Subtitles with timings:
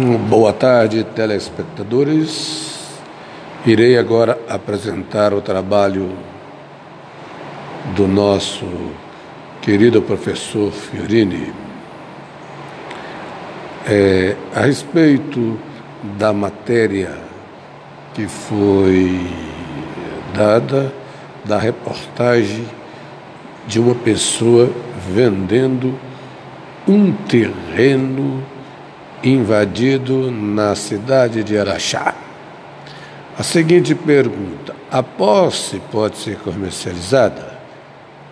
[0.00, 2.78] Boa tarde, telespectadores.
[3.66, 6.10] Irei agora apresentar o trabalho
[7.96, 8.64] do nosso
[9.60, 11.52] querido professor Fiorini
[13.88, 15.58] é, a respeito
[16.16, 17.18] da matéria
[18.14, 19.20] que foi
[20.32, 20.92] dada
[21.44, 22.64] da reportagem
[23.66, 24.70] de uma pessoa
[25.12, 25.92] vendendo
[26.86, 28.44] um terreno
[29.22, 32.14] invadido na cidade de Araxá.
[33.38, 37.58] A seguinte pergunta: a posse pode ser comercializada?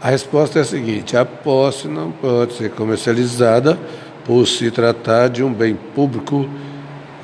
[0.00, 3.78] A resposta é a seguinte: a posse não pode ser comercializada
[4.24, 6.48] por se tratar de um bem público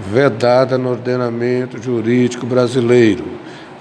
[0.00, 3.24] vedada no ordenamento jurídico brasileiro.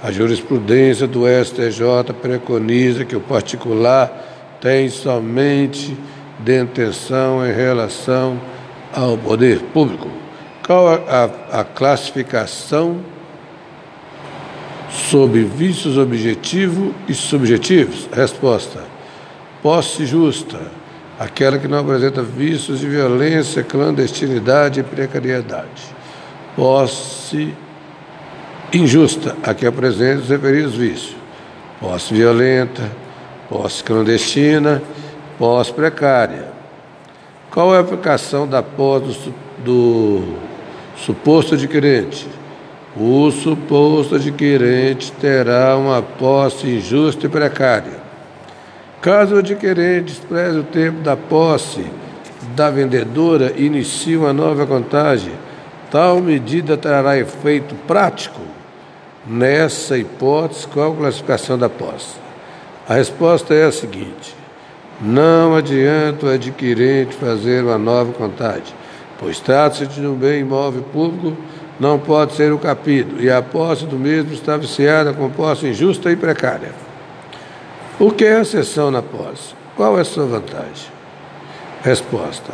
[0.03, 5.97] A jurisprudência do STJ preconiza que o particular tem somente
[6.39, 8.39] detenção em relação
[8.97, 10.09] ao poder público.
[10.65, 12.99] Qual a, a, a classificação
[14.89, 18.09] sob vícios objetivos e subjetivos?
[18.11, 18.83] Resposta:
[19.61, 20.59] posse justa,
[21.19, 25.95] aquela que não apresenta vícios de violência, clandestinidade e precariedade.
[26.55, 27.53] Posse
[28.73, 31.15] injusta, a que apresenta os referidos vícios.
[31.79, 32.91] Posse violenta,
[33.47, 34.81] posse clandestina,
[35.37, 36.56] posse precária
[37.57, 39.33] qual é a aplicação da posse
[39.65, 40.35] do, do
[40.95, 42.27] suposto adquirente?
[42.95, 47.99] O suposto adquirente terá uma posse injusta e precária.
[49.01, 51.83] Caso o adquirente despreze o tempo da posse
[52.55, 55.33] da vendedora e inicie uma nova contagem,
[55.89, 58.41] tal medida trará efeito prático?
[59.25, 62.17] Nessa hipótese, qual a classificação da posse?
[62.87, 64.35] A resposta é a seguinte:
[65.01, 68.73] não adianta o adquirente fazer uma nova contagem,
[69.19, 71.37] pois trata-se de um bem imóvel público,
[71.79, 76.11] não pode ser o capido, e a posse do mesmo está viciada com posse injusta
[76.11, 76.71] e precária.
[77.99, 79.55] O que é a cessão na posse?
[79.75, 80.91] Qual é a sua vantagem?
[81.83, 82.53] Resposta: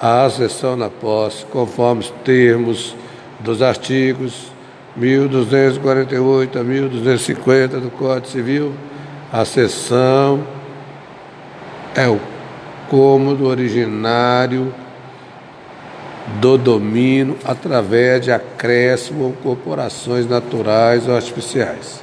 [0.00, 2.94] a cessão na posse, conforme os termos
[3.40, 4.50] dos artigos
[4.96, 8.72] 1248 a 1250 do Código Civil,
[9.32, 10.42] a cessão
[11.96, 12.20] é o
[12.90, 14.72] cômodo originário
[16.40, 22.02] do domínio através de acréscimo ou corporações naturais ou artificiais.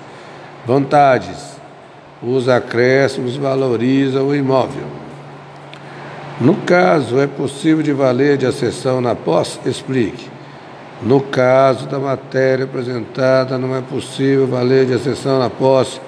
[0.65, 1.57] Vantagens:
[2.21, 4.87] os acréscimos valorizam o imóvel.
[6.41, 9.59] No caso, é possível de valer de acessão na posse?
[9.65, 10.31] Explique.
[11.01, 15.99] No caso da matéria apresentada, não é possível valer de acessão na posse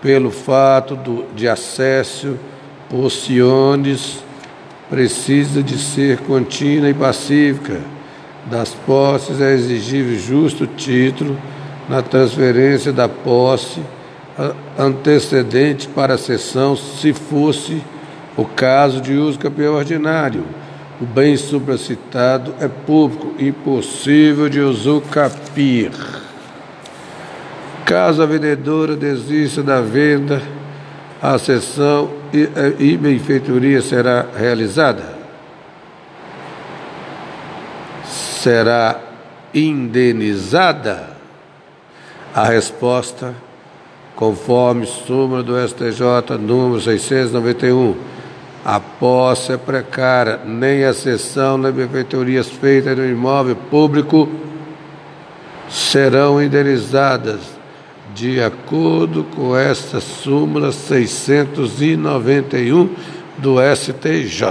[0.00, 2.38] pelo fato do, de acesso
[2.88, 4.22] Pociones
[4.88, 7.80] precisa de ser contínua e pacífica.
[8.46, 11.38] Das posses é exigível justo título
[11.88, 13.80] na transferência da posse
[14.78, 17.82] antecedente para a cessão, se fosse
[18.36, 20.44] o caso de uso campeão ordinário.
[21.00, 25.90] O bem supracitado é público, impossível de usucapir.
[27.84, 30.42] Caso a vendedora desista da venda,
[31.20, 35.14] a sessão e, e benfeitoria será realizada?
[38.04, 39.00] Será
[39.54, 41.14] indenizada?
[42.34, 43.32] A resposta,
[44.16, 47.94] conforme súmula do STJ número 691,
[48.64, 54.28] a posse é precária, nem a cessão nem benfeitorias feitas no imóvel público
[55.68, 57.53] serão indenizadas
[58.14, 62.90] de acordo com esta súmula 691
[63.38, 64.44] do STJ.